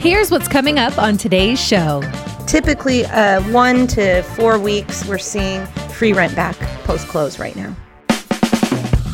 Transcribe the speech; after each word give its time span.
Here's 0.00 0.30
what's 0.30 0.48
coming 0.48 0.78
up 0.78 0.96
on 0.96 1.18
today's 1.18 1.60
show. 1.60 2.02
Typically, 2.46 3.04
uh, 3.04 3.42
one 3.52 3.86
to 3.88 4.22
four 4.22 4.58
weeks, 4.58 5.06
we're 5.06 5.18
seeing 5.18 5.66
free 5.92 6.14
rent 6.14 6.34
back 6.34 6.56
post 6.84 7.06
close 7.06 7.38
right 7.38 7.54
now. 7.54 7.76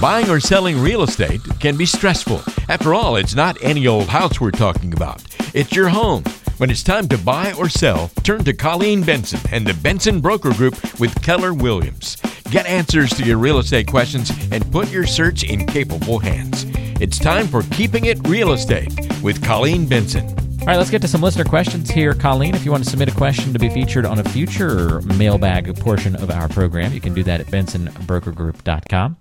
Buying 0.01 0.30
or 0.30 0.38
selling 0.38 0.80
real 0.80 1.03
estate 1.03 1.41
can 1.59 1.77
be 1.77 1.87
stressful. 1.87 2.41
After 2.69 2.95
all, 2.95 3.17
it's 3.17 3.35
not 3.35 3.61
any 3.62 3.88
old 3.88 4.07
house 4.07 4.41
we're 4.41 4.53
talking 4.53 4.93
about, 4.93 5.25
it's 5.54 5.75
your 5.75 5.88
home. 5.88 6.22
When 6.59 6.71
it's 6.71 6.85
time 6.85 7.09
to 7.09 7.19
buy 7.19 7.53
or 7.55 7.69
sell, 7.69 8.13
turn 8.23 8.45
to 8.45 8.53
Colleen 8.53 9.03
Benson 9.03 9.41
and 9.51 9.67
the 9.67 9.75
Benson 9.75 10.21
Broker 10.21 10.53
Group 10.53 10.77
with 11.01 11.21
Keller 11.21 11.53
Williams. 11.53 12.17
Get 12.53 12.65
answers 12.67 13.11
to 13.15 13.25
your 13.25 13.39
real 13.39 13.59
estate 13.59 13.89
questions 13.89 14.31
and 14.53 14.71
put 14.71 14.93
your 14.93 15.05
search 15.05 15.43
in 15.43 15.67
capable 15.67 16.21
hands. 16.21 16.65
It's 17.01 17.19
time 17.19 17.48
for 17.48 17.62
Keeping 17.73 18.05
It 18.05 18.25
Real 18.29 18.53
Estate 18.53 18.95
with 19.21 19.43
Colleen 19.43 19.89
Benson. 19.89 20.45
All 20.66 20.73
right, 20.73 20.78
let's 20.78 20.91
get 20.91 21.01
to 21.02 21.06
some 21.06 21.20
listener 21.20 21.45
questions 21.45 21.88
here. 21.88 22.12
Colleen, 22.12 22.56
if 22.56 22.65
you 22.65 22.73
want 22.73 22.83
to 22.83 22.91
submit 22.91 23.09
a 23.09 23.15
question 23.15 23.52
to 23.52 23.59
be 23.61 23.69
featured 23.69 24.05
on 24.05 24.19
a 24.19 24.24
future 24.24 25.01
mailbag 25.02 25.73
portion 25.79 26.16
of 26.16 26.29
our 26.29 26.48
program, 26.48 26.93
you 26.93 27.01
can 27.01 27.15
do 27.15 27.23
that 27.23 27.41
at 27.41 27.47
bensonbrokergroup.com. 27.47 29.16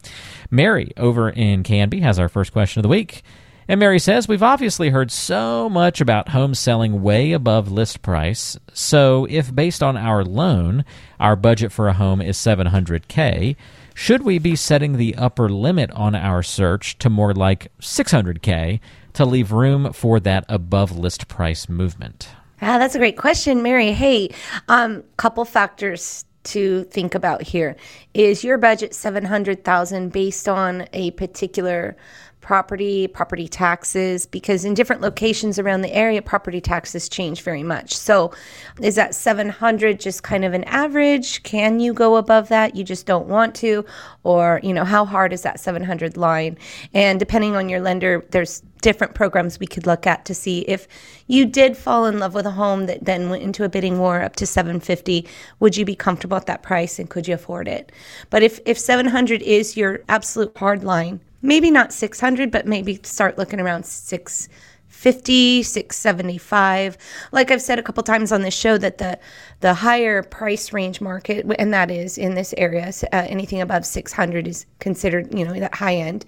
Mary 0.50 0.92
over 0.98 1.30
in 1.30 1.62
Canby 1.62 2.00
has 2.00 2.18
our 2.18 2.30
first 2.30 2.52
question 2.52 2.80
of 2.80 2.82
the 2.82 2.90
week. 2.90 3.22
And 3.68 3.80
Mary 3.80 4.00
says, 4.00 4.28
We've 4.28 4.42
obviously 4.42 4.90
heard 4.90 5.12
so 5.12 5.70
much 5.70 6.02
about 6.02 6.30
homes 6.30 6.58
selling 6.58 7.04
way 7.04 7.32
above 7.32 7.72
list 7.72 8.02
price. 8.02 8.58
So, 8.74 9.28
if 9.30 9.54
based 9.54 9.84
on 9.84 9.98
our 9.98 10.26
loan, 10.26 10.84
our 11.20 11.36
budget 11.36 11.72
for 11.72 11.88
a 11.88 11.94
home 11.94 12.22
is 12.22 12.38
700K, 12.38 13.56
should 13.94 14.24
we 14.24 14.40
be 14.40 14.56
setting 14.56 14.94
the 14.94 15.14
upper 15.14 15.48
limit 15.48 15.92
on 15.92 16.16
our 16.16 16.42
search 16.42 16.98
to 16.98 17.10
more 17.10 17.36
like 17.36 17.72
600K 17.80 18.80
to 19.16 19.26
leave 19.26 19.52
room 19.52 19.94
for 19.94 20.20
that 20.22 20.46
above 20.50 20.98
list 20.98 21.28
price 21.28 21.68
movement? 21.68 22.30
Ah, 22.62 22.78
that's 22.78 22.96
a 22.96 23.00
great 23.00 23.18
question, 23.18 23.62
Mary. 23.62 23.92
Hey, 23.92 24.30
um, 24.70 25.04
couple 25.18 25.44
factors 25.46 26.26
to 26.46 26.84
think 26.86 27.16
about 27.16 27.42
here. 27.42 27.76
Is 28.14 28.44
your 28.44 28.58
budget 28.58 28.94
700,000 28.94 30.12
based 30.12 30.48
on 30.48 30.88
a 30.94 31.12
particular 31.12 31.98
property, 32.46 33.08
property 33.08 33.48
taxes, 33.48 34.28
because 34.28 34.66
in 34.66 34.76
different 34.76 35.02
locations 35.02 35.58
around 35.58 35.82
the 35.82 35.92
area, 35.92 36.22
property 36.22 36.62
taxes 36.62 37.10
change 37.10 37.42
very 37.42 37.64
much. 37.64 37.98
So, 37.98 38.32
is 38.80 38.94
that 38.94 39.16
700 39.16 40.00
just 40.00 40.22
kind 40.22 40.46
of 40.46 40.54
an 40.54 40.64
average? 40.66 41.42
Can 41.42 41.80
you 41.80 41.92
go 41.92 42.18
above 42.18 42.50
that? 42.50 42.76
You 42.76 42.84
just 42.84 43.08
don't 43.08 43.26
want 43.26 43.56
to? 43.56 43.84
Or, 44.24 44.60
you 44.62 44.74
know, 44.74 44.86
how 44.86 45.06
hard 45.06 45.34
is 45.34 45.42
that 45.42 45.60
700 45.60 46.18
line? 46.18 46.56
And 46.94 47.20
depending 47.20 47.56
on 47.56 47.68
your 47.68 47.82
lender, 47.82 48.24
there's 48.30 48.62
different 48.82 49.16
programs 49.16 49.60
we 49.60 49.66
could 49.66 49.88
look 49.88 50.06
at 50.06 50.26
to 50.26 50.36
see 50.36 50.60
if 50.68 50.88
you 51.26 51.48
did 51.48 51.76
fall 51.76 52.06
in 52.06 52.20
love 52.20 52.36
with 52.36 52.46
a 52.46 52.52
home 52.52 52.86
that 52.86 53.04
then 53.06 53.32
went 53.32 53.42
into 53.42 53.64
a 53.64 53.70
bidding 53.70 53.98
war 53.98 54.22
up 54.22 54.36
to 54.36 54.46
750 54.46 55.28
would 55.60 55.76
you 55.76 55.84
be 55.84 55.96
comfortable 55.96 56.38
at 56.38 56.46
that 56.46 56.62
price 56.62 57.00
and 57.00 57.10
could 57.10 57.28
you 57.28 57.34
afford 57.34 57.68
it 57.68 57.92
but 58.30 58.44
if 58.44 58.60
if 58.64 58.78
700 58.78 59.42
is 59.42 59.76
your 59.76 60.02
absolute 60.08 60.56
hard 60.56 60.84
line 60.84 61.20
maybe 61.46 61.72
not 61.72 61.94
600, 61.94 62.52
but 62.52 62.68
maybe 62.68 63.00
start 63.04 63.38
looking 63.38 63.60
around 63.60 63.86
650, 63.86 65.64
675. 65.64 66.98
Like 67.32 67.52
I've 67.52 67.62
said 67.62 67.80
a 67.80 67.84
couple 67.84 68.04
times 68.04 68.32
on 68.32 68.42
this 68.42 68.54
show 68.54 68.78
that 68.78 68.98
the 68.98 69.20
the 69.62 69.74
higher 69.74 70.24
price 70.24 70.74
range 70.74 71.02
market 71.02 71.46
and 71.60 71.74
that 71.74 71.92
is 71.92 72.18
in 72.18 72.36
this 72.36 72.54
area, 72.58 72.92
uh, 73.14 73.26
anything 73.30 73.62
above 73.62 73.86
600 73.86 74.48
is 74.48 74.66
considered, 74.80 75.38
you 75.38 75.46
know, 75.46 75.54
that 75.60 75.76
high 75.76 75.96
end. 75.96 76.26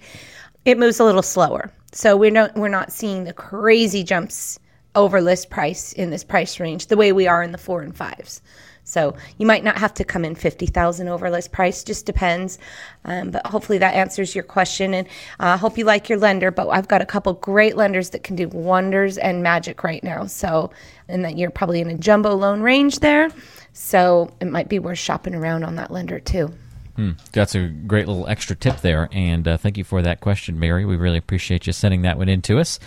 It 0.64 0.78
moves 0.78 1.00
a 1.00 1.04
little 1.04 1.22
slower. 1.22 1.70
So 1.92 2.16
we're 2.16 2.30
not 2.30 2.54
we're 2.56 2.68
not 2.68 2.92
seeing 2.92 3.24
the 3.24 3.32
crazy 3.32 4.02
jumps 4.02 4.58
over 4.94 5.20
list 5.20 5.50
price 5.50 5.92
in 5.92 6.10
this 6.10 6.24
price 6.24 6.58
range 6.58 6.86
the 6.86 6.96
way 6.96 7.12
we 7.12 7.26
are 7.26 7.42
in 7.42 7.52
the 7.52 7.58
4 7.58 7.82
and 7.82 7.94
5s. 7.94 8.40
So 8.88 9.14
you 9.36 9.46
might 9.46 9.64
not 9.64 9.76
have 9.76 9.92
to 9.94 10.04
come 10.04 10.24
in 10.24 10.34
50,000 10.34 11.08
over 11.08 11.30
list 11.30 11.52
price, 11.52 11.84
just 11.84 12.06
depends. 12.06 12.58
Um, 13.04 13.30
but 13.30 13.46
hopefully 13.46 13.76
that 13.78 13.94
answers 13.94 14.34
your 14.34 14.44
question. 14.44 14.94
And 14.94 15.06
I 15.38 15.52
uh, 15.52 15.56
hope 15.58 15.76
you 15.76 15.84
like 15.84 16.08
your 16.08 16.18
lender. 16.18 16.50
But 16.50 16.68
I've 16.68 16.88
got 16.88 17.02
a 17.02 17.06
couple 17.06 17.34
great 17.34 17.76
lenders 17.76 18.10
that 18.10 18.24
can 18.24 18.34
do 18.34 18.48
wonders 18.48 19.18
and 19.18 19.42
magic 19.42 19.84
right 19.84 20.02
now. 20.02 20.24
So, 20.24 20.70
and 21.06 21.22
that 21.24 21.36
you're 21.36 21.50
probably 21.50 21.82
in 21.82 21.90
a 21.90 21.98
jumbo 21.98 22.34
loan 22.34 22.62
range 22.62 23.00
there. 23.00 23.28
So 23.74 24.32
it 24.40 24.46
might 24.46 24.70
be 24.70 24.78
worth 24.78 24.98
shopping 24.98 25.34
around 25.34 25.64
on 25.64 25.76
that 25.76 25.90
lender 25.90 26.18
too. 26.18 26.52
Hmm. 26.98 27.12
That's 27.30 27.54
a 27.54 27.68
great 27.68 28.08
little 28.08 28.26
extra 28.26 28.56
tip 28.56 28.80
there. 28.80 29.08
And 29.12 29.46
uh, 29.46 29.56
thank 29.56 29.78
you 29.78 29.84
for 29.84 30.02
that 30.02 30.20
question, 30.20 30.58
Mary. 30.58 30.84
We 30.84 30.96
really 30.96 31.18
appreciate 31.18 31.68
you 31.68 31.72
sending 31.72 32.02
that 32.02 32.18
one 32.18 32.28
in 32.28 32.42
to 32.42 32.58
us. 32.58 32.80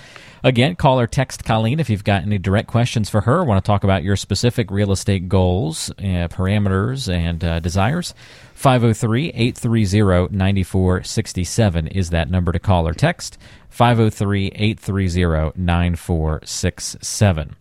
Again, 0.44 0.76
call 0.76 1.00
or 1.00 1.08
text 1.08 1.46
Colleen 1.46 1.80
if 1.80 1.90
you've 1.90 2.04
got 2.04 2.24
any 2.24 2.38
direct 2.38 2.68
questions 2.68 3.10
for 3.10 3.22
her, 3.22 3.42
want 3.46 3.64
to 3.64 3.66
talk 3.66 3.86
about 3.86 4.04
your 4.04 4.18
specific 4.18 4.70
real 4.70 4.92
estate 4.92 5.30
goals, 5.30 5.92
uh, 5.92 6.28
parameters, 6.28 7.10
and 7.10 7.42
uh, 7.42 7.62
desires. 7.62 8.14
503 8.54 9.30
830 9.30 10.36
9467 10.36 11.88
is 11.88 12.10
that 12.10 12.30
number 12.30 12.52
to 12.52 12.60
call 12.60 12.86
or 12.86 12.94
text. 12.94 13.38
503 13.70 14.48
830 14.48 15.54
9467. 15.56 17.56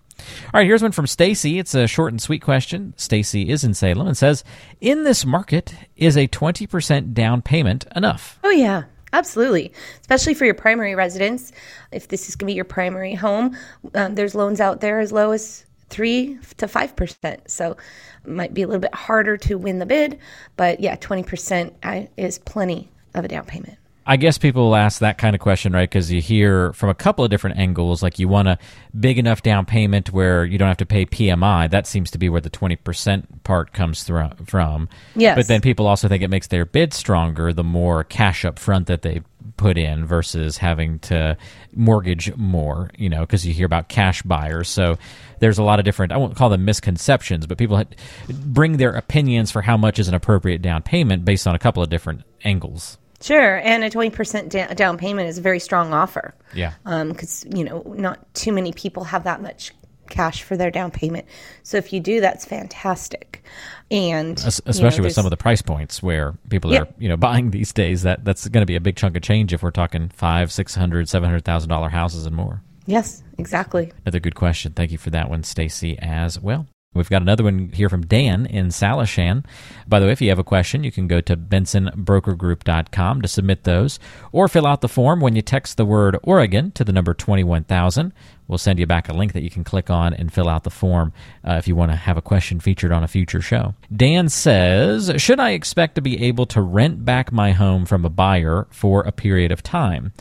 All 0.52 0.60
right, 0.60 0.66
here's 0.66 0.82
one 0.82 0.92
from 0.92 1.06
Stacy. 1.06 1.58
It's 1.58 1.74
a 1.74 1.86
short 1.86 2.12
and 2.12 2.20
sweet 2.20 2.42
question. 2.42 2.94
Stacy 2.96 3.48
is 3.50 3.64
in 3.64 3.74
Salem 3.74 4.06
and 4.06 4.16
says, 4.16 4.44
"In 4.80 5.04
this 5.04 5.24
market, 5.24 5.74
is 5.96 6.16
a 6.16 6.28
20% 6.28 7.14
down 7.14 7.42
payment 7.42 7.86
enough?" 7.94 8.38
Oh 8.44 8.50
yeah. 8.50 8.84
Absolutely, 9.12 9.72
especially 10.02 10.34
for 10.34 10.44
your 10.44 10.54
primary 10.54 10.94
residence. 10.94 11.50
If 11.90 12.06
this 12.06 12.28
is 12.28 12.36
going 12.36 12.46
to 12.46 12.52
be 12.52 12.54
your 12.54 12.64
primary 12.64 13.14
home, 13.14 13.56
um, 13.96 14.14
there's 14.14 14.36
loans 14.36 14.60
out 14.60 14.80
there 14.80 15.00
as 15.00 15.10
low 15.10 15.32
as 15.32 15.66
three 15.88 16.38
to 16.58 16.68
five 16.68 16.94
percent. 16.94 17.50
So, 17.50 17.76
it 18.24 18.30
might 18.30 18.54
be 18.54 18.62
a 18.62 18.68
little 18.68 18.80
bit 18.80 18.94
harder 18.94 19.36
to 19.38 19.56
win 19.56 19.80
the 19.80 19.86
bid, 19.86 20.20
but 20.56 20.78
yeah, 20.78 20.94
twenty 20.94 21.24
percent 21.24 21.74
is 22.16 22.38
plenty 22.38 22.88
of 23.14 23.24
a 23.24 23.28
down 23.28 23.46
payment. 23.46 23.78
I 24.06 24.16
guess 24.16 24.38
people 24.38 24.64
will 24.64 24.76
ask 24.76 25.00
that 25.00 25.18
kind 25.18 25.34
of 25.34 25.40
question, 25.40 25.72
right? 25.72 25.88
Because 25.88 26.10
you 26.10 26.20
hear 26.20 26.72
from 26.72 26.88
a 26.88 26.94
couple 26.94 27.24
of 27.24 27.30
different 27.30 27.58
angles, 27.58 28.02
like 28.02 28.18
you 28.18 28.28
want 28.28 28.48
a 28.48 28.58
big 28.98 29.18
enough 29.18 29.42
down 29.42 29.66
payment 29.66 30.12
where 30.12 30.44
you 30.44 30.58
don't 30.58 30.68
have 30.68 30.78
to 30.78 30.86
pay 30.86 31.04
PMI. 31.04 31.70
That 31.70 31.86
seems 31.86 32.10
to 32.12 32.18
be 32.18 32.28
where 32.28 32.40
the 32.40 32.50
20% 32.50 33.44
part 33.44 33.72
comes 33.72 34.02
through, 34.02 34.30
from. 34.46 34.88
Yes. 35.14 35.36
But 35.36 35.48
then 35.48 35.60
people 35.60 35.86
also 35.86 36.08
think 36.08 36.22
it 36.22 36.30
makes 36.30 36.46
their 36.46 36.64
bid 36.64 36.94
stronger 36.94 37.52
the 37.52 37.62
more 37.62 38.02
cash 38.02 38.44
up 38.44 38.58
front 38.58 38.86
that 38.86 39.02
they 39.02 39.22
put 39.56 39.76
in 39.76 40.06
versus 40.06 40.56
having 40.56 40.98
to 41.00 41.36
mortgage 41.74 42.34
more, 42.36 42.90
you 42.96 43.10
know, 43.10 43.20
because 43.20 43.46
you 43.46 43.52
hear 43.52 43.66
about 43.66 43.88
cash 43.88 44.22
buyers. 44.22 44.68
So 44.68 44.96
there's 45.40 45.58
a 45.58 45.62
lot 45.62 45.78
of 45.78 45.84
different, 45.84 46.12
I 46.12 46.16
won't 46.16 46.34
call 46.36 46.48
them 46.48 46.64
misconceptions, 46.64 47.46
but 47.46 47.58
people 47.58 47.82
bring 48.28 48.78
their 48.78 48.92
opinions 48.92 49.50
for 49.50 49.60
how 49.60 49.76
much 49.76 49.98
is 49.98 50.08
an 50.08 50.14
appropriate 50.14 50.62
down 50.62 50.82
payment 50.82 51.26
based 51.26 51.46
on 51.46 51.54
a 51.54 51.58
couple 51.58 51.82
of 51.82 51.90
different 51.90 52.22
angles. 52.42 52.96
Sure, 53.20 53.58
and 53.58 53.84
a 53.84 53.90
twenty 53.90 54.10
percent 54.10 54.50
down 54.50 54.96
payment 54.96 55.28
is 55.28 55.38
a 55.38 55.42
very 55.42 55.60
strong 55.60 55.92
offer. 55.92 56.34
Yeah, 56.54 56.72
because 56.84 57.44
um, 57.44 57.56
you 57.56 57.64
know 57.64 57.82
not 57.96 58.34
too 58.34 58.52
many 58.52 58.72
people 58.72 59.04
have 59.04 59.24
that 59.24 59.42
much 59.42 59.72
cash 60.08 60.42
for 60.42 60.56
their 60.56 60.70
down 60.70 60.90
payment. 60.90 61.26
So 61.62 61.76
if 61.76 61.92
you 61.92 62.00
do, 62.00 62.20
that's 62.20 62.44
fantastic. 62.44 63.42
And 63.90 64.38
especially 64.38 64.84
you 64.84 64.98
know, 64.98 65.04
with 65.04 65.14
some 65.14 65.26
of 65.26 65.30
the 65.30 65.36
price 65.36 65.62
points 65.62 66.02
where 66.02 66.34
people 66.48 66.72
yeah. 66.72 66.80
are 66.80 66.88
you 66.98 67.08
know 67.08 67.16
buying 67.16 67.50
these 67.50 67.72
days, 67.72 68.02
that 68.02 68.24
that's 68.24 68.46
going 68.48 68.62
to 68.62 68.66
be 68.66 68.76
a 68.76 68.80
big 68.80 68.96
chunk 68.96 69.16
of 69.16 69.22
change 69.22 69.52
if 69.52 69.62
we're 69.62 69.70
talking 69.70 70.08
five, 70.10 70.52
six 70.52 70.74
hundred, 70.74 71.08
seven 71.08 71.28
hundred 71.28 71.44
thousand 71.44 71.68
dollar 71.68 71.88
houses 71.88 72.26
and 72.26 72.36
more. 72.36 72.62
Yes, 72.86 73.22
exactly. 73.38 73.92
Another 74.04 74.20
good 74.20 74.34
question. 74.34 74.72
Thank 74.72 74.90
you 74.92 74.98
for 74.98 75.10
that 75.10 75.30
one, 75.30 75.44
Stacy, 75.44 75.98
as 75.98 76.40
well. 76.40 76.66
We've 76.92 77.08
got 77.08 77.22
another 77.22 77.44
one 77.44 77.70
here 77.72 77.88
from 77.88 78.04
Dan 78.04 78.46
in 78.46 78.70
Salishan. 78.70 79.44
By 79.86 80.00
the 80.00 80.06
way, 80.06 80.12
if 80.12 80.20
you 80.20 80.28
have 80.30 80.40
a 80.40 80.44
question, 80.44 80.82
you 80.82 80.90
can 80.90 81.06
go 81.06 81.20
to 81.20 81.36
bensonbrokergroup.com 81.36 83.22
to 83.22 83.28
submit 83.28 83.62
those 83.62 84.00
or 84.32 84.48
fill 84.48 84.66
out 84.66 84.80
the 84.80 84.88
form 84.88 85.20
when 85.20 85.36
you 85.36 85.42
text 85.42 85.76
the 85.76 85.84
word 85.84 86.18
Oregon 86.24 86.72
to 86.72 86.82
the 86.82 86.92
number 86.92 87.14
21000. 87.14 88.12
We'll 88.48 88.58
send 88.58 88.80
you 88.80 88.86
back 88.86 89.08
a 89.08 89.12
link 89.12 89.34
that 89.34 89.44
you 89.44 89.50
can 89.50 89.62
click 89.62 89.88
on 89.88 90.12
and 90.14 90.32
fill 90.32 90.48
out 90.48 90.64
the 90.64 90.70
form 90.70 91.12
uh, 91.46 91.52
if 91.52 91.68
you 91.68 91.76
want 91.76 91.92
to 91.92 91.96
have 91.96 92.16
a 92.16 92.22
question 92.22 92.58
featured 92.58 92.90
on 92.90 93.04
a 93.04 93.08
future 93.08 93.40
show. 93.40 93.76
Dan 93.94 94.28
says, 94.28 95.12
Should 95.16 95.38
I 95.38 95.50
expect 95.50 95.94
to 95.94 96.02
be 96.02 96.20
able 96.24 96.46
to 96.46 96.60
rent 96.60 97.04
back 97.04 97.30
my 97.30 97.52
home 97.52 97.86
from 97.86 98.04
a 98.04 98.10
buyer 98.10 98.66
for 98.72 99.02
a 99.02 99.12
period 99.12 99.52
of 99.52 99.62
time? 99.62 100.12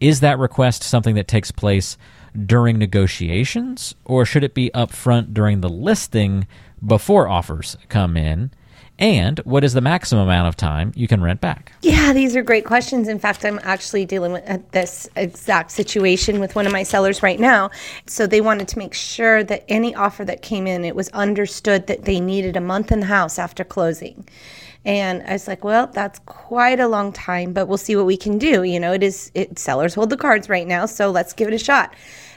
Is 0.00 0.20
that 0.20 0.38
request 0.38 0.82
something 0.82 1.16
that 1.16 1.28
takes 1.28 1.50
place 1.50 1.98
during 2.46 2.78
negotiations, 2.78 3.94
or 4.04 4.24
should 4.24 4.44
it 4.44 4.54
be 4.54 4.70
upfront 4.74 5.34
during 5.34 5.60
the 5.60 5.68
listing 5.68 6.46
before 6.84 7.28
offers 7.28 7.76
come 7.88 8.16
in? 8.16 8.50
And 8.96 9.40
what 9.40 9.64
is 9.64 9.72
the 9.72 9.80
maximum 9.80 10.22
amount 10.22 10.46
of 10.46 10.56
time 10.56 10.92
you 10.94 11.08
can 11.08 11.20
rent 11.20 11.40
back? 11.40 11.72
Yeah, 11.82 12.12
these 12.12 12.36
are 12.36 12.42
great 12.42 12.64
questions. 12.64 13.08
In 13.08 13.18
fact, 13.18 13.44
I'm 13.44 13.58
actually 13.64 14.06
dealing 14.06 14.30
with 14.30 14.70
this 14.70 15.08
exact 15.16 15.72
situation 15.72 16.38
with 16.38 16.54
one 16.54 16.64
of 16.64 16.72
my 16.72 16.84
sellers 16.84 17.20
right 17.20 17.40
now. 17.40 17.70
So 18.06 18.28
they 18.28 18.40
wanted 18.40 18.68
to 18.68 18.78
make 18.78 18.94
sure 18.94 19.42
that 19.42 19.64
any 19.68 19.96
offer 19.96 20.24
that 20.24 20.42
came 20.42 20.68
in, 20.68 20.84
it 20.84 20.94
was 20.94 21.08
understood 21.08 21.88
that 21.88 22.04
they 22.04 22.20
needed 22.20 22.56
a 22.56 22.60
month 22.60 22.92
in 22.92 23.00
the 23.00 23.06
house 23.06 23.36
after 23.36 23.64
closing. 23.64 24.28
And 24.84 25.22
I 25.22 25.32
was 25.32 25.48
like, 25.48 25.64
well, 25.64 25.86
that's 25.86 26.18
quite 26.20 26.78
a 26.78 26.88
long 26.88 27.12
time, 27.12 27.52
but 27.52 27.66
we'll 27.66 27.78
see 27.78 27.96
what 27.96 28.06
we 28.06 28.16
can 28.16 28.38
do. 28.38 28.62
You 28.62 28.78
know, 28.78 28.92
it 28.92 29.02
is, 29.02 29.30
it 29.34 29.58
sellers 29.58 29.94
hold 29.94 30.10
the 30.10 30.16
cards 30.16 30.48
right 30.48 30.66
now, 30.66 30.86
so 30.86 31.10
let's 31.10 31.32
give 31.32 31.48
it 31.48 31.54
a 31.54 31.58
shot. 31.58 31.94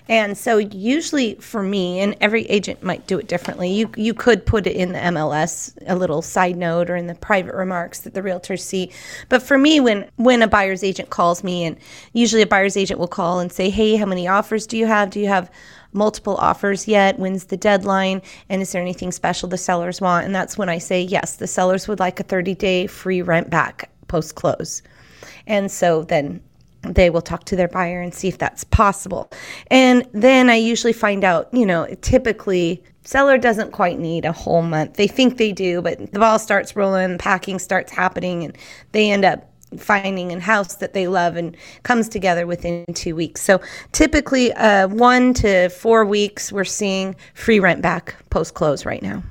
And 0.09 0.37
so 0.37 0.57
usually 0.57 1.35
for 1.35 1.61
me, 1.61 1.99
and 1.99 2.15
every 2.21 2.43
agent 2.43 2.81
might 2.81 3.07
do 3.07 3.19
it 3.19 3.27
differently. 3.27 3.73
You 3.73 3.91
you 3.97 4.13
could 4.13 4.45
put 4.45 4.65
it 4.65 4.75
in 4.75 4.93
the 4.93 4.99
MLS, 4.99 5.73
a 5.85 5.95
little 5.95 6.21
side 6.21 6.55
note, 6.55 6.89
or 6.89 6.95
in 6.95 7.07
the 7.07 7.15
private 7.15 7.53
remarks 7.53 7.99
that 8.01 8.13
the 8.13 8.21
realtors 8.21 8.61
see. 8.61 8.91
But 9.27 9.43
for 9.43 9.57
me, 9.57 9.79
when 9.81 10.09
when 10.15 10.41
a 10.41 10.47
buyer's 10.47 10.83
agent 10.83 11.09
calls 11.09 11.43
me, 11.43 11.65
and 11.65 11.77
usually 12.13 12.41
a 12.41 12.47
buyer's 12.47 12.77
agent 12.77 12.99
will 12.99 13.07
call 13.07 13.39
and 13.39 13.51
say, 13.51 13.69
"Hey, 13.69 13.97
how 13.97 14.05
many 14.05 14.27
offers 14.29 14.65
do 14.65 14.77
you 14.77 14.85
have? 14.85 15.09
Do 15.09 15.19
you 15.19 15.27
have 15.27 15.51
multiple 15.93 16.35
offers 16.37 16.87
yet? 16.87 17.19
When's 17.19 17.45
the 17.45 17.57
deadline? 17.57 18.21
And 18.49 18.61
is 18.61 18.71
there 18.71 18.81
anything 18.81 19.11
special 19.11 19.49
the 19.49 19.57
sellers 19.57 20.01
want?" 20.01 20.25
And 20.25 20.35
that's 20.35 20.57
when 20.57 20.69
I 20.69 20.77
say, 20.77 21.01
"Yes, 21.01 21.35
the 21.35 21.47
sellers 21.47 21.87
would 21.87 21.99
like 21.99 22.19
a 22.19 22.23
30 22.23 22.55
day 22.55 22.87
free 22.87 23.21
rent 23.21 23.49
back 23.49 23.89
post 24.07 24.35
close." 24.35 24.81
And 25.47 25.71
so 25.71 26.03
then 26.03 26.41
they 26.83 27.09
will 27.09 27.21
talk 27.21 27.45
to 27.45 27.55
their 27.55 27.67
buyer 27.67 28.01
and 28.01 28.13
see 28.13 28.27
if 28.27 28.37
that's 28.37 28.63
possible. 28.63 29.29
And 29.71 30.05
then 30.13 30.49
I 30.49 30.55
usually 30.55 30.93
find 30.93 31.23
out, 31.23 31.49
you 31.51 31.65
know, 31.65 31.87
typically 32.01 32.83
seller 33.03 33.37
doesn't 33.37 33.71
quite 33.71 33.99
need 33.99 34.25
a 34.25 34.31
whole 34.31 34.61
month. 34.61 34.95
They 34.95 35.07
think 35.07 35.37
they 35.37 35.51
do, 35.51 35.81
but 35.81 36.11
the 36.11 36.19
ball 36.19 36.39
starts 36.39 36.75
rolling, 36.75 37.17
packing 37.17 37.59
starts 37.59 37.91
happening, 37.91 38.43
and 38.43 38.57
they 38.91 39.11
end 39.11 39.25
up 39.25 39.49
finding 39.77 40.31
a 40.31 40.39
house 40.39 40.75
that 40.75 40.93
they 40.93 41.07
love 41.07 41.35
and 41.35 41.55
comes 41.83 42.07
together 42.07 42.47
within 42.47 42.85
two 42.93 43.15
weeks. 43.15 43.41
So 43.41 43.59
typically, 43.91 44.53
uh, 44.53 44.87
one 44.87 45.33
to 45.35 45.69
four 45.69 46.05
weeks, 46.05 46.51
we're 46.51 46.63
seeing 46.63 47.15
free 47.33 47.59
rent 47.59 47.81
back 47.81 48.15
post 48.29 48.53
close 48.53 48.85
right 48.85 49.01
now. 49.01 49.23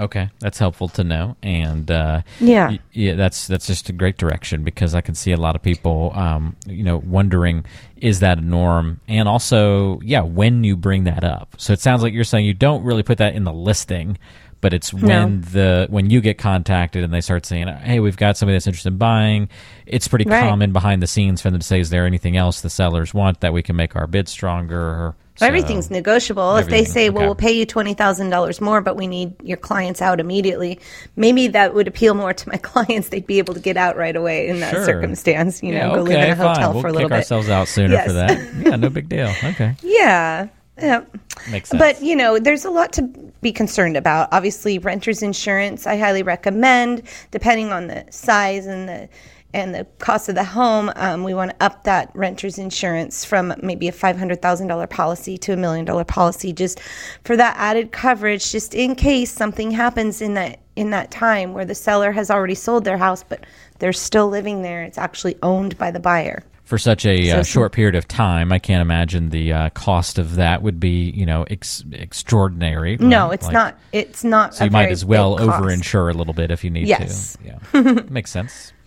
Okay, 0.00 0.30
that's 0.40 0.58
helpful 0.58 0.88
to 0.88 1.04
know, 1.04 1.36
and 1.44 1.88
uh, 1.88 2.22
Yeah. 2.40 2.70
y- 2.70 2.78
yeah, 2.92 3.14
that's 3.14 3.46
that's 3.46 3.66
just 3.68 3.88
a 3.88 3.92
great 3.92 4.16
direction 4.16 4.64
because 4.64 4.94
I 4.96 5.00
can 5.00 5.14
see 5.14 5.30
a 5.30 5.36
lot 5.36 5.54
of 5.54 5.62
people, 5.62 6.10
um, 6.16 6.56
you 6.66 6.82
know, 6.82 6.96
wondering 6.96 7.64
is 7.98 8.18
that 8.20 8.38
a 8.38 8.40
norm, 8.40 9.00
and 9.06 9.28
also, 9.28 10.00
yeah, 10.02 10.22
when 10.22 10.64
you 10.64 10.76
bring 10.76 11.04
that 11.04 11.22
up. 11.22 11.54
So 11.58 11.72
it 11.72 11.78
sounds 11.80 12.02
like 12.02 12.12
you're 12.14 12.24
saying 12.24 12.46
you 12.46 12.54
don't 12.54 12.82
really 12.82 13.04
put 13.04 13.18
that 13.18 13.34
in 13.36 13.44
the 13.44 13.52
listing, 13.52 14.18
but 14.62 14.72
it's 14.72 14.94
when 14.94 15.42
the 15.42 15.86
when 15.90 16.08
you 16.08 16.22
get 16.22 16.38
contacted 16.38 17.04
and 17.04 17.12
they 17.12 17.20
start 17.20 17.44
saying, 17.44 17.68
"Hey, 17.68 18.00
we've 18.00 18.16
got 18.16 18.38
somebody 18.38 18.54
that's 18.56 18.66
interested 18.66 18.92
in 18.94 18.96
buying." 18.96 19.50
It's 19.84 20.08
pretty 20.08 20.24
Right. 20.24 20.40
common 20.48 20.72
behind 20.72 21.02
the 21.02 21.06
scenes 21.06 21.42
for 21.42 21.50
them 21.50 21.60
to 21.60 21.66
say, 21.66 21.80
"Is 21.80 21.90
there 21.90 22.06
anything 22.06 22.38
else 22.38 22.62
the 22.62 22.70
sellers 22.70 23.12
want 23.12 23.40
that 23.40 23.52
we 23.52 23.62
can 23.62 23.76
make 23.76 23.94
our 23.94 24.06
bid 24.06 24.28
stronger?" 24.28 25.14
So- 25.34 25.46
Everything's 25.46 25.90
negotiable. 25.90 26.56
if 26.56 26.66
they 26.66 26.74
Everything, 26.80 26.92
say, 26.92 27.10
"Well, 27.10 27.24
we'll 27.24 27.34
pay 27.34 27.52
you 27.52 27.64
twenty 27.66 27.94
thousand 27.94 28.30
dollars 28.30 28.60
more, 28.60 28.80
but 28.80 28.96
we 28.96 29.06
need 29.06 29.32
your 29.42 29.56
clients 29.56 30.00
out 30.02 30.20
immediately," 30.20 30.78
maybe 31.16 31.48
that 31.48 31.74
would 31.74 31.88
appeal 31.88 32.14
more 32.14 32.32
to 32.32 32.48
my 32.48 32.56
clients. 32.62 33.08
They'd 33.08 33.26
be 33.26 33.38
able 33.38 33.54
to 33.54 33.60
get 33.60 33.76
out 33.76 33.96
right 33.96 34.14
away 34.14 34.48
in 34.48 34.60
that 34.60 34.70
Sure. 34.72 34.84
circumstance. 34.84 35.62
You 35.62 35.72
know, 35.72 35.78
Yeah, 35.88 35.94
go 35.96 36.02
live 36.02 36.18
in 36.18 36.30
a 36.30 36.36
fine. 36.36 36.46
hotel 36.48 36.72
we'll 36.74 36.82
for 36.82 36.88
a 36.88 36.90
kick 36.90 36.94
little 36.96 37.08
bit. 37.08 37.16
ourselves 37.16 37.48
out 37.48 37.66
sooner 37.68 37.94
Yes. 37.94 38.06
for 38.06 38.12
that. 38.12 38.38
Yeah, 38.62 38.76
no 38.76 38.90
big 38.90 39.08
deal. 39.08 39.32
Okay, 39.44 39.74
Yeah. 39.82 40.46
Yeah. 40.78 41.04
makes 41.50 41.70
sense. 41.70 41.80
But 41.80 42.02
you 42.02 42.16
know, 42.16 42.38
there's 42.38 42.64
a 42.64 42.70
lot 42.70 42.92
to 42.94 43.02
be 43.42 43.52
concerned 43.52 43.96
about. 43.96 44.28
Obviously, 44.32 44.78
renter's 44.78 45.22
insurance 45.22 45.86
I 45.86 45.96
highly 45.96 46.22
recommend, 46.22 47.02
depending 47.30 47.72
on 47.72 47.88
the 47.88 48.04
size 48.10 48.66
and 48.66 48.88
the 48.88 49.08
and 49.54 49.74
the 49.74 49.84
cost 49.98 50.30
of 50.30 50.34
the 50.34 50.44
home. 50.44 50.90
Um, 50.96 51.24
we 51.24 51.34
want 51.34 51.50
to 51.50 51.64
up 51.64 51.84
that 51.84 52.10
renter's 52.14 52.58
insurance 52.58 53.24
from 53.24 53.54
maybe 53.62 53.88
a 53.88 53.92
five 53.92 54.16
hundred 54.16 54.40
thousand 54.40 54.68
dollar 54.68 54.86
policy 54.86 55.36
to 55.38 55.52
a 55.52 55.56
million 55.56 55.84
dollar 55.84 56.04
policy, 56.04 56.52
just 56.52 56.80
for 57.24 57.36
that 57.36 57.54
added 57.58 57.92
coverage, 57.92 58.50
just 58.50 58.74
in 58.74 58.94
case 58.94 59.30
something 59.30 59.70
happens 59.70 60.22
in 60.22 60.34
that 60.34 60.60
in 60.76 60.90
that 60.90 61.10
time 61.10 61.52
where 61.52 61.66
the 61.66 61.74
seller 61.74 62.12
has 62.12 62.30
already 62.30 62.54
sold 62.54 62.84
their 62.84 62.96
house, 62.96 63.22
but 63.22 63.44
they're 63.78 63.92
still 63.92 64.28
living 64.28 64.62
there. 64.62 64.82
It's 64.84 64.98
actually 64.98 65.36
owned 65.42 65.76
by 65.76 65.90
the 65.90 66.00
buyer. 66.00 66.42
For 66.64 66.78
such 66.78 67.04
a 67.04 67.30
uh, 67.30 67.42
short 67.42 67.72
period 67.72 67.94
of 67.94 68.06
time, 68.08 68.52
I 68.52 68.58
can't 68.58 68.80
imagine 68.82 69.30
the 69.30 69.52
uh, 69.52 69.68
cost 69.70 70.18
of 70.18 70.36
that 70.36 70.62
would 70.62 70.78
be, 70.80 71.10
you 71.10 71.26
know, 71.26 71.44
ex- 71.50 71.84
extraordinary. 71.92 72.96
No, 72.98 73.30
it's 73.30 73.44
Like, 73.46 73.52
not. 73.52 73.78
It's 73.92 74.24
not. 74.24 74.54
So 74.54 74.64
you 74.64 74.70
might 74.70 74.90
as 74.90 75.04
well 75.04 75.36
big 75.36 75.48
cost. 75.48 75.62
overinsure 75.62 76.14
a 76.14 76.16
little 76.16 76.34
bit 76.34 76.50
if 76.50 76.64
you 76.64 76.70
need 76.70 76.88
Yes. 76.88 77.36
to. 77.36 77.80
Yeah, 77.82 78.02
makes 78.08 78.30
sense. 78.30 78.72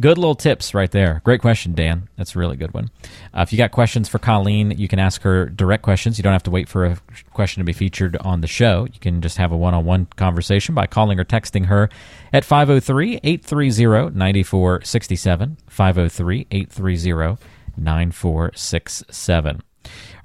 Good 0.00 0.16
little 0.16 0.34
tips 0.34 0.72
right 0.72 0.90
there. 0.90 1.20
Great 1.22 1.42
question, 1.42 1.74
Dan. 1.74 2.08
That's 2.16 2.34
a 2.34 2.38
really 2.38 2.56
good 2.56 2.72
one. 2.72 2.90
Uh, 3.34 3.42
if 3.42 3.52
you 3.52 3.58
got 3.58 3.72
questions 3.72 4.08
for 4.08 4.18
Colleen, 4.18 4.70
you 4.70 4.88
can 4.88 4.98
ask 4.98 5.20
her 5.20 5.46
direct 5.46 5.82
questions. 5.82 6.18
You 6.18 6.22
don't 6.22 6.32
have 6.32 6.42
to 6.44 6.50
wait 6.50 6.66
for 6.66 6.86
a 6.86 6.98
question 7.34 7.60
to 7.60 7.64
be 7.64 7.74
featured 7.74 8.16
on 8.16 8.40
the 8.40 8.46
show. 8.46 8.86
You 8.90 8.98
can 9.00 9.20
just 9.20 9.36
have 9.36 9.52
a 9.52 9.56
one 9.56 9.74
on 9.74 9.84
one 9.84 10.06
conversation 10.16 10.74
by 10.74 10.86
calling 10.86 11.20
or 11.20 11.26
texting 11.26 11.66
her 11.66 11.90
at 12.32 12.42
503 12.42 13.20
830 13.22 14.16
9467. 14.16 15.58
503 15.68 16.46
830 16.50 17.36
9467. 17.76 19.62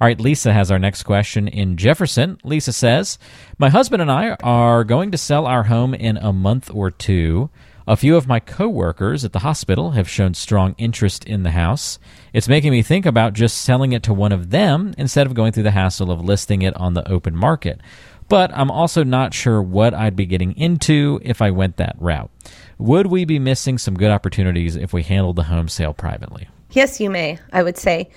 All 0.00 0.06
right, 0.06 0.20
Lisa 0.20 0.52
has 0.52 0.70
our 0.70 0.78
next 0.78 1.02
question 1.02 1.48
in 1.48 1.76
Jefferson. 1.76 2.38
Lisa 2.44 2.72
says, 2.72 3.18
My 3.58 3.68
husband 3.68 4.00
and 4.00 4.10
I 4.10 4.36
are 4.42 4.84
going 4.84 5.10
to 5.10 5.18
sell 5.18 5.46
our 5.46 5.64
home 5.64 5.92
in 5.92 6.16
a 6.16 6.32
month 6.32 6.70
or 6.72 6.90
two. 6.90 7.50
A 7.88 7.96
few 7.96 8.16
of 8.18 8.28
my 8.28 8.38
coworkers 8.38 9.24
at 9.24 9.32
the 9.32 9.38
hospital 9.38 9.92
have 9.92 10.10
shown 10.10 10.34
strong 10.34 10.74
interest 10.76 11.24
in 11.24 11.42
the 11.42 11.52
house. 11.52 11.98
It's 12.34 12.46
making 12.46 12.70
me 12.70 12.82
think 12.82 13.06
about 13.06 13.32
just 13.32 13.62
selling 13.62 13.92
it 13.92 14.02
to 14.02 14.12
one 14.12 14.30
of 14.30 14.50
them 14.50 14.94
instead 14.98 15.26
of 15.26 15.32
going 15.32 15.52
through 15.52 15.62
the 15.62 15.70
hassle 15.70 16.10
of 16.10 16.20
listing 16.20 16.60
it 16.60 16.76
on 16.76 16.92
the 16.92 17.10
open 17.10 17.34
market. 17.34 17.80
But 18.28 18.50
I'm 18.52 18.70
also 18.70 19.04
not 19.04 19.32
sure 19.32 19.62
what 19.62 19.94
I'd 19.94 20.16
be 20.16 20.26
getting 20.26 20.54
into 20.58 21.18
if 21.24 21.40
I 21.40 21.50
went 21.50 21.78
that 21.78 21.96
route. 21.98 22.30
Would 22.76 23.06
we 23.06 23.24
be 23.24 23.38
missing 23.38 23.78
some 23.78 23.94
good 23.94 24.10
opportunities 24.10 24.76
if 24.76 24.92
we 24.92 25.02
handled 25.02 25.36
the 25.36 25.44
home 25.44 25.68
sale 25.68 25.94
privately? 25.94 26.46
Yes, 26.72 27.00
you 27.00 27.08
may, 27.08 27.38
I 27.54 27.62
would 27.62 27.78
say. 27.78 28.10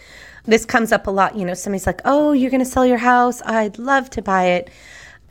This 0.44 0.66
comes 0.66 0.92
up 0.92 1.08
a 1.08 1.12
lot. 1.12 1.38
You 1.38 1.46
know, 1.46 1.54
somebody's 1.54 1.88
like, 1.88 2.02
oh, 2.04 2.34
you're 2.34 2.52
going 2.52 2.60
to 2.60 2.70
sell 2.70 2.86
your 2.86 2.98
house. 2.98 3.42
I'd 3.44 3.80
love 3.80 4.10
to 4.10 4.22
buy 4.22 4.48
it. 4.48 4.70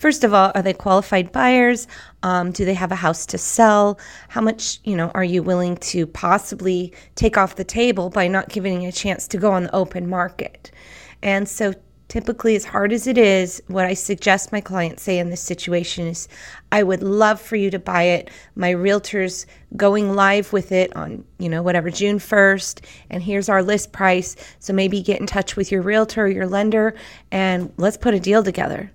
First 0.01 0.25
of 0.25 0.33
all, 0.33 0.51
are 0.55 0.63
they 0.63 0.73
qualified 0.73 1.31
buyers? 1.31 1.87
Um, 2.23 2.53
do 2.53 2.65
they 2.65 2.73
have 2.73 2.91
a 2.91 2.97
house 2.97 3.27
to 3.27 3.37
sell? 3.37 4.01
How 4.29 4.41
much, 4.41 4.81
you 4.83 4.97
know, 4.97 5.11
are 5.15 5.23
you 5.23 5.43
willing 5.43 5.77
to 5.77 6.07
possibly 6.07 6.95
take 7.17 7.37
off 7.37 7.57
the 7.57 7.65
table 7.65 8.09
by 8.09 8.27
not 8.27 8.49
giving 8.49 8.87
a 8.87 8.93
chance 8.93 9.29
to 9.29 9.37
go 9.37 9.53
on 9.53 9.65
the 9.65 9.75
open 9.75 10.09
market? 10.09 10.71
And 11.23 11.47
so 11.47 11.75
typically 12.09 12.57
as 12.57 12.65
hard 12.65 12.93
as 12.93 13.07
it 13.07 13.17
is 13.17 13.63
what 13.69 13.85
i 13.85 13.95
suggest 13.95 14.51
my 14.51 14.61
clients 14.61 15.01
say 15.01 15.17
in 15.21 15.31
this 15.31 15.41
situation 15.41 16.09
is 16.09 16.27
i 16.73 16.83
would 16.83 17.05
love 17.05 17.41
for 17.41 17.55
you 17.55 17.71
to 17.71 17.79
buy 17.79 18.03
it 18.03 18.29
my 18.57 18.71
realtor's 18.71 19.47
going 19.77 20.13
live 20.17 20.53
with 20.53 20.73
it 20.73 20.95
on 20.97 21.25
you 21.41 21.49
know 21.49 21.63
whatever 21.63 21.91
june 21.91 22.19
1st 22.19 22.81
and 23.11 23.23
here's 23.23 23.49
our 23.49 23.63
list 23.63 23.93
price. 23.93 24.37
So 24.59 24.73
maybe 24.73 25.03
get 25.03 25.21
in 25.21 25.27
touch 25.27 25.57
with 25.57 25.73
your 25.73 25.83
realtor 25.83 26.25
or 26.25 26.29
your 26.29 26.47
lender 26.47 26.95
and 27.31 27.73
let's 27.77 27.97
put 27.97 28.15
a 28.15 28.21
deal 28.21 28.43
together. 28.43 28.91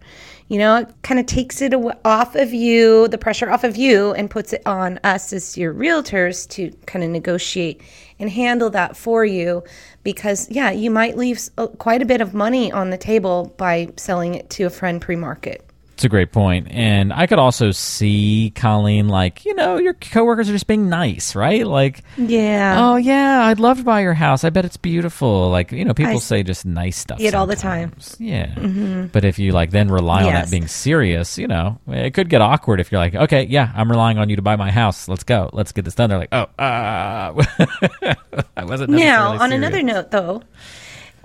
You 0.47 0.59
know 0.59 0.75
it 0.77 0.93
kind 1.01 1.19
of 1.19 1.25
takes 1.25 1.61
it 1.61 1.73
off 2.05 2.35
of 2.35 2.53
you 2.53 3.07
the 3.07 3.17
pressure 3.17 3.49
off 3.49 3.63
of 3.63 3.77
you 3.77 4.13
and 4.13 4.29
puts 4.29 4.53
it 4.53 4.61
on 4.65 4.99
us 5.03 5.33
as 5.33 5.57
your 5.57 5.73
realtors 5.73 6.47
to 6.49 6.71
kind 6.85 7.03
of 7.03 7.09
negotiate 7.09 7.81
and 8.19 8.29
handle 8.29 8.69
that 8.69 8.95
for 8.95 9.25
you 9.25 9.63
because 10.03 10.49
yeah 10.51 10.69
you 10.69 10.91
might 10.91 11.17
leave 11.17 11.49
uh, 11.57 11.65
quite 11.67 12.03
a 12.03 12.05
bit 12.05 12.21
of 12.21 12.35
money 12.35 12.71
on 12.71 12.91
the 12.91 12.97
table 12.97 13.55
by 13.57 13.91
selling 13.97 14.35
it 14.35 14.49
to 14.51 14.65
a 14.65 14.69
friend 14.69 15.01
pre-market 15.01 15.67
It's 15.95 16.03
a 16.03 16.09
great 16.09 16.33
point. 16.33 16.67
And 16.71 17.13
I 17.13 17.25
could 17.25 17.39
also 17.39 17.71
see 17.71 18.51
Colleen 18.53 19.07
like, 19.07 19.45
you 19.45 19.53
know, 19.55 19.77
your 19.77 19.93
coworkers 19.93 20.49
are 20.49 20.51
just 20.51 20.67
being 20.67 20.89
nice, 20.89 21.35
right? 21.35 21.65
Like, 21.65 22.03
yeah 22.17 22.75
oh 22.83 22.97
yeah, 22.97 23.45
I'd 23.45 23.61
love 23.61 23.77
to 23.77 23.83
buy 23.85 24.01
your 24.01 24.13
house. 24.13 24.43
I 24.43 24.49
bet 24.49 24.65
it's 24.65 24.75
beautiful. 24.75 25.49
Like, 25.49 25.71
you 25.71 25.85
know, 25.85 25.93
people 25.93 26.17
I 26.17 26.19
say 26.19 26.43
just 26.43 26.65
nice 26.65 26.97
stuff. 26.97 27.19
see 27.19 27.27
it 27.27 27.33
all 27.33 27.47
the 27.47 27.55
time. 27.55 27.91
Mm-hmm. 27.91 28.23
Yeah. 28.25 29.07
But 29.09 29.23
if 29.23 29.39
you 29.39 29.53
like 29.53 29.71
then 29.71 29.89
rely 29.89 30.23
on 30.25 30.33
that 30.33 30.51
being 30.51 30.67
serious, 30.67 31.37
you 31.37 31.47
know, 31.47 31.79
it 31.87 32.13
could 32.13 32.27
get 32.29 32.41
awkward 32.41 32.81
if 32.81 32.91
you're 32.91 32.99
like, 32.99 33.15
okay, 33.15 33.43
yeah, 33.45 33.71
I'm 33.73 33.89
relying 33.89 34.17
on 34.17 34.27
you 34.29 34.35
to 34.35 34.41
buy 34.41 34.57
my 34.57 34.71
house. 34.71 35.07
Let's 35.07 35.23
go. 35.23 35.49
Let's 35.53 35.71
get 35.71 35.85
this 35.85 35.95
done. 35.95 36.09
They're 36.09 36.19
like, 36.19 36.33
oh, 36.33 36.47
uh, 36.61 37.41
I 38.57 38.65
wasn't 38.65 38.89
Now, 38.89 39.31
on 39.31 39.49
serious. 39.49 39.55
another 39.55 39.81
note, 39.81 40.11
though, 40.11 40.43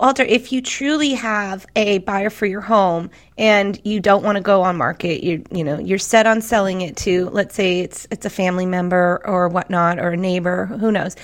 Walter, 0.01 0.23
if 0.23 0.51
you 0.51 0.63
truly 0.63 1.13
have 1.13 1.67
a 1.77 1.99
buyer 1.99 2.31
for 2.31 2.47
your 2.47 2.63
home 2.63 3.11
and 3.37 3.79
you 3.85 4.01
don't 4.01 4.25
want 4.25 4.37
to 4.37 4.41
go 4.41 4.63
on 4.63 4.79
market, 4.79 5.23
you 5.23 5.45
you 5.53 5.63
know 5.63 5.79
you're 5.79 5.99
set 5.99 6.27
on 6.27 6.41
selling 6.41 6.81
it 6.81 6.97
to, 6.97 7.29
let's 7.29 7.55
say 7.55 7.81
it's 7.81 8.09
it's 8.11 8.25
a 8.25 8.31
family 8.31 8.65
member 8.65 9.21
or 9.27 9.47
whatnot 9.51 9.99
or 9.99 10.09
a 10.09 10.17
neighbor, 10.17 10.65
who 10.65 10.91
knows, 10.91 11.17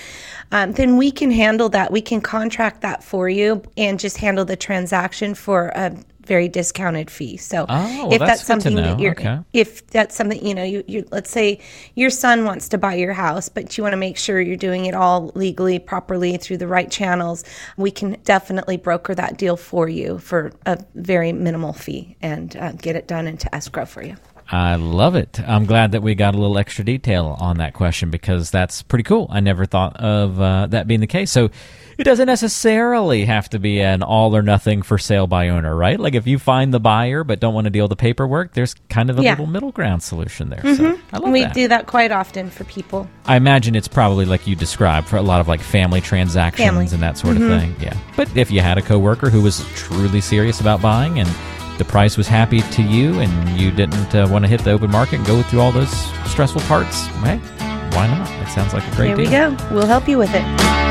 um, 0.51 0.73
then 0.73 0.95
we 0.95 1.09
can 1.09 1.31
handle 1.31 1.69
that. 1.69 1.91
We 1.91 2.01
can 2.01 2.21
contract 2.21 2.81
that 2.81 3.03
for 3.03 3.27
you 3.27 3.63
and 3.77 3.99
just 3.99 4.17
handle 4.17 4.45
the 4.45 4.55
transaction 4.55 5.33
for 5.33 5.69
a 5.69 5.97
very 6.27 6.47
discounted 6.49 7.09
fee. 7.11 7.37
So 7.37 7.65
Oh, 7.69 8.11
if 8.11 8.19
that's 8.19 8.43
that's, 8.43 8.43
something 8.43 8.75
that 8.75 8.99
you're 8.99 9.13
Okay. 9.13 9.39
if 9.53 9.87
that's 9.87 10.15
something 10.15 10.45
you 10.45 10.53
know 10.55 10.63
you, 10.63 10.83
you 10.87 11.05
let's 11.11 11.29
say 11.31 11.59
your 11.95 12.09
son 12.11 12.45
wants 12.45 12.69
to 12.69 12.77
buy 12.77 12.95
your 12.95 13.13
house 13.13 13.49
but 13.49 13.77
you 13.77 13.83
want 13.83 13.93
to 13.93 13.97
make 13.97 14.17
sure 14.17 14.39
you're 14.41 14.55
doing 14.57 14.85
it 14.85 14.93
all 14.93 15.31
legally 15.35 15.79
properly 15.79 16.37
through 16.37 16.57
the 16.57 16.67
right 16.67 16.91
channels 16.91 17.43
we 17.77 17.91
can 17.91 18.17
definitely 18.25 18.77
broker 18.77 19.15
that 19.15 19.37
deal 19.37 19.57
for 19.57 19.87
you 19.89 20.19
for 20.19 20.51
a 20.65 20.77
very 20.95 21.31
minimal 21.33 21.73
fee 21.73 22.15
and 22.21 22.55
uh, 22.57 22.71
get 22.73 22.95
it 22.95 23.07
done 23.07 23.27
into 23.27 23.53
escrow 23.55 23.85
for 23.85 24.03
you 24.03 24.15
I 24.49 24.75
love 24.75 25.15
it. 25.15 25.39
I'm 25.45 25.65
glad 25.65 25.91
that 25.91 26.01
we 26.01 26.15
got 26.15 26.33
a 26.33 26.37
little 26.37 26.57
extra 26.57 26.83
detail 26.85 27.35
on 27.39 27.57
that 27.57 27.73
question 27.73 28.09
because 28.09 28.49
that's 28.49 28.81
pretty 28.81 29.03
cool. 29.03 29.27
I 29.29 29.39
never 29.41 29.65
thought 29.65 29.97
of 29.97 30.39
uh, 30.39 30.67
that 30.67 30.87
being 30.87 31.01
the 31.01 31.07
case. 31.07 31.31
So 31.31 31.49
it 31.97 32.03
doesn't 32.03 32.27
necessarily 32.27 33.25
have 33.25 33.49
to 33.49 33.59
be 33.59 33.81
an 33.81 34.03
all 34.03 34.35
or 34.35 34.41
nothing 34.41 34.83
for 34.83 34.97
sale 34.97 35.27
by 35.27 35.49
owner, 35.49 35.75
right? 35.75 35.99
Like 35.99 36.15
if 36.15 36.27
you 36.27 36.39
find 36.39 36.73
the 36.73 36.79
buyer 36.79 37.23
but 37.23 37.39
don't 37.39 37.53
want 37.53 37.65
to 37.65 37.71
deal 37.71 37.85
with 37.85 37.89
the 37.89 37.95
paperwork, 37.97 38.53
there's 38.53 38.73
kind 38.89 39.09
of 39.09 39.19
a 39.19 39.23
Yeah. 39.23 39.31
little 39.31 39.47
middle 39.47 39.71
ground 39.71 40.01
solution 40.03 40.49
there. 40.49 40.61
So 40.75 40.97
I 41.11 41.17
love 41.17 41.23
that. 41.25 41.31
we 41.31 41.43
that. 41.43 41.53
do 41.53 41.67
that 41.67 41.87
quite 41.87 42.11
often 42.11 42.49
for 42.49 42.63
people. 42.65 43.09
I 43.25 43.35
imagine 43.35 43.75
it's 43.75 43.87
probably 43.87 44.25
like 44.25 44.47
you 44.47 44.55
described 44.55 45.07
for 45.07 45.17
a 45.17 45.21
lot 45.21 45.41
of 45.41 45.47
like 45.47 45.59
family 45.59 45.99
transactions 45.99 46.65
Family. 46.65 46.85
Mm-hmm. 46.85 46.93
and 46.93 47.03
that 47.03 47.17
sort 47.17 47.35
of 47.35 47.43
thing. 47.43 47.75
Yeah. 47.81 47.97
But 48.15 48.35
if 48.37 48.49
you 48.51 48.61
had 48.61 48.77
a 48.77 48.81
coworker 48.81 49.29
who 49.29 49.41
was 49.41 49.65
truly 49.75 50.21
serious 50.21 50.61
about 50.61 50.81
buying 50.81 51.19
and 51.19 51.27
the 51.77 51.85
price 51.85 52.17
was 52.17 52.27
happy 52.27 52.61
to 52.61 52.81
you 52.81 53.19
and 53.19 53.59
you 53.59 53.71
didn't 53.71 54.13
uh, 54.15 54.27
want 54.29 54.43
to 54.45 54.49
hit 54.49 54.61
the 54.63 54.71
open 54.71 54.91
market 54.91 55.15
and 55.17 55.25
go 55.27 55.41
through 55.43 55.59
all 55.61 55.71
those 55.71 55.91
stressful 56.29 56.61
parts, 56.61 57.07
hey, 57.23 57.37
why 57.95 58.07
not? 58.07 58.29
It 58.41 58.49
sounds 58.49 58.73
like 58.73 58.83
a 58.91 58.95
great 58.95 59.07
There 59.09 59.17
we 59.17 59.25
deal. 59.27 59.51
go. 59.55 59.75
We'll 59.75 59.85
help 59.87 60.07
you 60.07 60.17
with 60.17 60.31
it. 60.33 60.86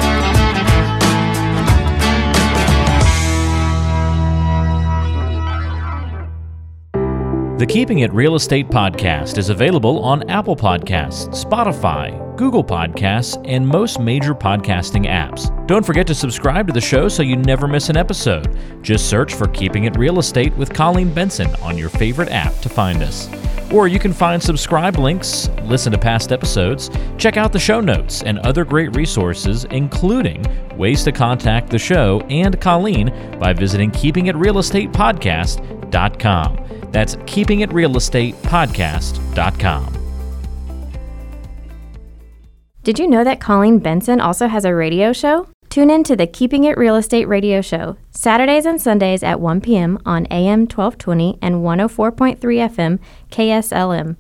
The 7.59 7.67
Keeping 7.67 8.01
It 8.01 8.13
Real 8.13 8.35
Estate 8.35 8.69
podcast 8.69 9.39
is 9.39 9.49
available 9.49 10.05
on 10.05 10.29
Apple 10.29 10.55
Podcasts, 10.55 11.43
Spotify, 11.43 12.37
Google 12.37 12.63
Podcasts, 12.63 13.43
and 13.49 13.67
most 13.67 13.99
major 13.99 14.35
podcasting 14.35 15.07
apps. 15.07 15.49
Don't 15.67 15.87
forget 15.87 16.07
to 16.09 16.15
subscribe 16.15 16.67
to 16.67 16.75
the 16.75 16.83
show 16.83 17.09
so 17.09 17.23
you 17.23 17.35
never 17.35 17.67
miss 17.67 17.89
an 17.89 17.97
episode. 17.97 18.59
Just 18.83 19.09
search 19.09 19.33
for 19.33 19.49
Keeping 19.49 19.85
It 19.85 19.97
Real 19.97 20.19
Estate 20.19 20.55
with 20.59 20.75
Colleen 20.75 21.15
Benson 21.15 21.49
on 21.63 21.79
your 21.79 21.89
favorite 21.89 22.29
app 22.29 22.53
to 22.61 22.69
find 22.69 23.03
us. 23.03 23.27
Or 23.73 23.89
you 23.89 23.99
can 23.99 24.13
find 24.13 24.43
subscribe 24.43 24.99
links, 24.99 25.49
listen 25.63 25.93
to 25.93 25.99
past 25.99 26.33
episodes, 26.33 26.91
check 27.17 27.39
out 27.39 27.55
the 27.55 27.59
show 27.59 27.81
notes, 27.81 28.23
and 28.23 28.39
other 28.41 28.67
great 28.67 28.95
resources, 28.95 29.65
including 29.71 30.45
ways 30.77 31.03
to 31.05 31.13
contact 31.13 31.71
the 31.71 31.79
show 31.79 32.21
and 32.29 32.61
Colleen 32.61 33.39
by 33.41 33.55
visiting 33.55 33.91
keepingitrealestatepodcast.com. 33.93 36.66
That's 36.93 37.17
keepingitrealestatepodcast.com. 37.17 39.93
Did 42.83 42.99
you 43.01 43.09
know 43.09 43.25
that 43.25 43.41
Colleen 43.41 43.81
Benson 43.81 44.21
also 44.21 44.47
has 44.47 44.65
a 44.65 44.73
radio 44.75 45.13
show? 45.13 45.49
Tune 45.69 45.91
in 45.91 46.05
to 46.05 46.17
the 46.17 46.27
Keeping 46.27 46.65
It 46.65 46.79
Real 46.79 46.97
Estate 46.97 47.29
radio 47.29 47.61
show, 47.61 47.99
Saturdays 48.11 48.65
and 48.65 48.81
Sundays 48.81 49.23
at 49.23 49.41
1 49.41 49.61
p.m. 49.61 49.99
on 50.07 50.25
AM 50.31 50.61
1220 50.61 51.39
and 51.43 51.57
104.3 51.57 52.39
FM 52.39 52.99
KSLM. 53.31 54.17